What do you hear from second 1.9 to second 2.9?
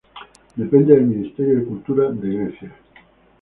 de Grecia.